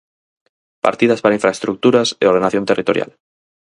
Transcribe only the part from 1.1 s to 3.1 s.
para infraestruturas e ordenación territorial.